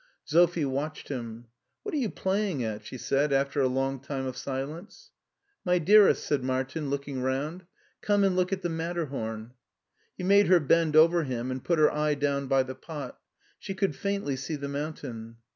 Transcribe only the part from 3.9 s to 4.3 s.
time